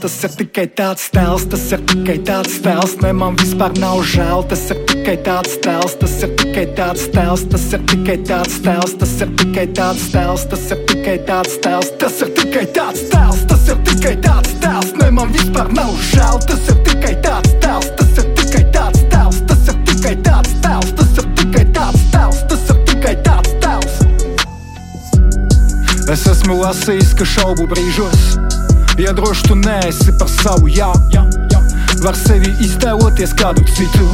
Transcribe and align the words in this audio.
tas 0.00 0.14
ir 0.24 0.32
tikai 0.38 0.64
tāds 0.76 1.06
tēls, 1.12 1.44
tas 1.50 1.64
ir 1.74 1.82
tikai 1.88 2.16
tāds 2.26 2.56
tēls, 2.64 2.94
ne 3.02 3.10
man 3.16 3.36
vispār 3.40 3.74
nav 3.80 4.02
žēl, 4.08 4.44
tas 4.50 4.62
ir 4.72 4.78
tikai 4.88 5.16
tāds 5.26 5.56
tēls, 5.64 5.94
tas 6.00 6.14
ir 6.24 6.30
tikai 6.40 6.64
tāds 6.78 7.04
tēls, 7.14 7.44
tas 7.52 7.66
ir 7.76 7.84
tikai 7.90 8.16
tāds 8.28 8.56
tēls, 8.64 8.94
tas 9.00 9.14
ir 9.24 9.34
tikai 9.40 9.66
tāds 9.78 10.04
tēls, 10.14 10.46
tas 10.50 10.64
ir 10.74 10.78
tikai 10.90 11.16
tāds 11.28 11.54
tēls, 11.66 11.90
tas 12.00 12.20
ir 12.24 12.32
tikai 12.38 12.66
tāds 12.78 13.04
tēls, 13.12 13.44
tas 13.50 13.68
ir 13.72 13.78
tikai 13.90 14.14
tāds 14.26 14.56
tēls, 14.64 14.90
ne 15.00 15.10
man 15.18 15.28
vispār 15.36 15.70
nav 15.76 15.92
žēl, 16.10 16.40
tas 16.48 16.62
ir 16.72 16.78
tikai 16.88 17.14
tāds 17.26 17.54
tēls, 17.64 17.88
tas 18.00 18.12
ir 18.22 18.26
tikai 18.40 18.64
tāds 18.78 19.00
tēls, 19.14 19.38
tas 19.50 19.62
ir 19.70 19.76
tikai 19.90 20.14
tāds 20.28 20.56
tēls, 20.64 20.90
tas 21.00 21.12
ir 21.22 21.30
tikai 21.40 21.64
tāds 21.78 22.02
tēls, 22.16 22.42
tas 22.50 22.64
ir 22.74 22.82
tikai 22.90 23.14
tāds 23.28 23.54
tēls. 23.64 23.94
Es 26.14 26.26
esmu 26.30 26.60
lasījis, 26.60 27.14
ka 27.18 27.24
šaubu 27.36 27.64
brīžos, 27.70 28.34
ja 28.98 29.12
droši 29.12 29.42
tu 29.48 29.54
neesi 29.54 30.12
par 30.18 30.28
savu 30.28 30.68
jā, 30.68 30.90
jā, 31.10 31.24
jā. 31.50 31.60
var 32.04 32.16
sevi 32.18 32.52
iztēloties 32.62 33.34
kādu 33.38 33.64
citu. 33.74 34.06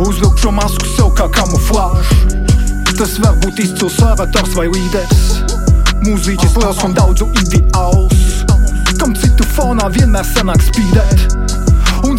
Uzvilkt 0.00 0.40
šo 0.40 0.52
masku 0.56 0.88
sev 0.96 1.12
kā 1.18 1.28
kamuflāžu. 1.32 2.40
Tas 2.96 3.18
var 3.20 3.36
būt 3.44 3.60
izcils 3.64 3.98
orators 4.04 4.56
vai 4.56 4.68
līderis. 4.72 5.42
Mūziķis 6.06 6.56
liels 6.60 6.82
un 6.86 6.96
daudzu 6.96 7.28
ideāls. 7.44 8.42
Kam 8.98 9.16
citu 9.18 9.46
fonā 9.56 9.88
vienmēr 9.92 10.26
sanāk 10.28 10.64
spīdēt 10.70 11.71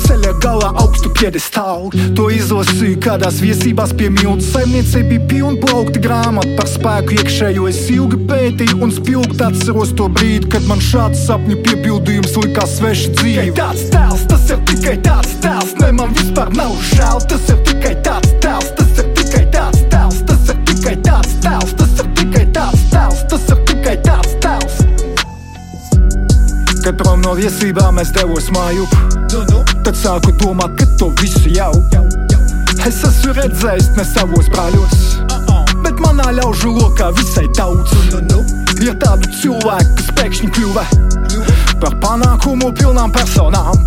ceļa 0.04 0.34
galā 0.44 0.70
augstu 0.82 1.12
piedestālu. 1.18 1.92
To 2.18 2.30
izlasīju 2.34 3.00
kādās 3.04 3.40
viesībās 3.44 3.94
pie 3.98 4.10
milzu 4.14 4.46
saimniecei 4.52 5.04
bija 5.10 5.26
pilna 5.32 5.60
plaukta 5.64 6.02
grāmata 6.04 6.56
par 6.58 6.70
spēku 6.72 7.18
iekšējo. 7.20 7.68
Es 7.72 7.82
ilgi 7.94 8.20
pētīju 8.30 8.80
un 8.84 8.94
spilgti 8.94 9.44
atceros 9.48 9.94
to 9.98 10.10
brīdi, 10.14 10.50
kad 10.54 10.68
man 10.70 10.84
šāds 10.84 11.26
sapņu 11.28 11.60
piepildījums 11.68 12.38
likās 12.44 12.78
sveša 12.80 13.14
dzīve. 13.18 13.48
Tāds 13.60 13.88
tēls, 13.94 14.28
tas 14.32 14.52
ir 14.54 14.62
tikai 14.72 14.98
tāds 15.06 15.38
tēls, 15.44 15.76
ne 15.82 15.92
man 16.00 16.14
vispār 16.20 16.54
nav 16.58 16.76
žēl. 16.94 17.24
Tas 17.32 17.50
ir 17.54 17.64
tikai 17.70 17.96
tāds 18.06 18.23
Kad 26.84 26.98
prom 27.00 27.22
no 27.24 27.32
viesībām 27.38 27.96
es 28.02 28.10
devos 28.12 28.50
mājup, 28.52 28.92
tad 29.86 29.96
sāku 29.96 30.34
domāt, 30.42 30.74
ka 30.76 30.88
to 31.00 31.08
visu 31.22 31.54
jau. 31.56 31.72
Es 32.84 32.98
esmu 33.08 33.32
redzējis 33.38 33.88
ne 33.96 34.04
savos 34.04 34.50
brāļos, 34.52 34.98
bet 35.86 36.02
manā 36.04 36.28
ļaužu 36.36 36.74
lokā 36.76 37.08
visai 37.16 37.46
daudz. 37.56 37.96
Ir 38.84 38.98
tādu 39.00 39.32
cilvēku, 39.32 39.96
kas 40.02 40.12
pēkšņi 40.20 40.52
kļuva 40.58 40.84
par 41.80 41.96
panākumu 42.04 42.74
pilnām 42.76 43.16
personām, 43.16 43.80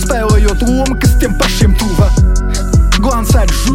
spēlējot 0.00 0.64
lomu, 0.64 0.96
kas 1.04 1.18
tiem 1.20 1.36
pašiem 1.36 1.76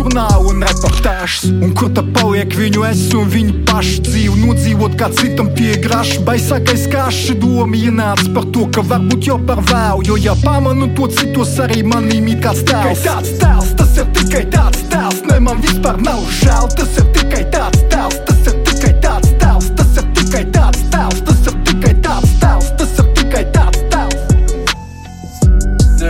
žurnālu 0.03 0.51
un 0.51 0.63
reportāžas. 0.63 1.49
Un 1.63 1.73
kur 1.77 1.91
tad 1.95 2.11
paliek 2.15 2.51
viņu 2.57 2.83
es 2.89 3.01
un 3.15 3.29
viņa 3.31 3.53
paša 3.67 4.03
dzīve? 4.07 4.35
Nodzīvot 4.43 4.97
kā 4.99 5.09
citam 5.15 5.51
tie 5.55 5.77
graši, 5.79 6.19
baisākais 6.27 6.87
kā 6.91 7.07
šī 7.13 7.37
doma 7.39 7.77
ienāca 7.77 8.27
par 8.35 8.47
to, 8.53 8.67
ka 8.73 8.83
varbūt 8.83 9.29
jau 9.29 9.39
par 9.47 9.63
vēlu. 9.69 10.03
Jo 10.07 10.17
ja 10.19 10.35
pamanu 10.43 10.89
to 10.97 11.07
citos 11.07 11.55
arī 11.63 11.83
manī 11.87 12.19
mīt 12.23 12.43
kāds 12.43 12.63
tēls. 12.67 13.03
Tāds 13.05 13.37
tēls, 13.39 13.71
tas 13.79 13.97
ir 13.97 14.09
tikai 14.19 14.43
tāds 14.51 14.83
tēls, 14.91 15.23
ne 15.29 15.39
man 15.39 15.63
vispār 15.63 16.01
nav 16.03 16.21
žēl. 16.41 16.69
Tas 16.77 16.99
ir 16.99 17.09
tikai 17.15 17.45
tāds 17.53 17.72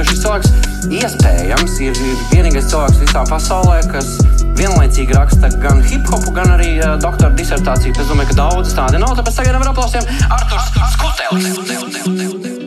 Šis 0.02 0.24
cilvēks 0.24 0.50
iespējams 0.90 1.76
ir, 1.86 2.00
ir 2.02 2.24
vienīgais 2.32 2.70
cilvēks 2.72 3.02
visā 3.04 3.22
pasaulē, 3.30 3.78
kas 3.92 4.10
vienlaicīgi 4.58 5.16
raksta 5.18 5.52
gan 5.62 5.84
hip 5.86 6.10
hopu, 6.10 6.34
gan 6.36 6.56
arī 6.56 6.76
uh, 6.80 6.96
doktora 7.04 7.34
disertāciju. 7.38 7.94
Es 7.94 8.10
domāju, 8.10 8.34
ka 8.34 8.40
daudz 8.42 8.74
tādu 8.78 9.04
nav, 9.04 9.16
tāpēc 9.20 9.40
tagad 9.42 9.60
nevar 9.60 9.74
aplausīt 9.76 10.06
Arthurs 10.34 10.68
Skutelis. 10.98 12.63